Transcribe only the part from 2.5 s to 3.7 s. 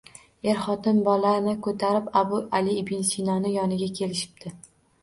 Ali ibn Sinoning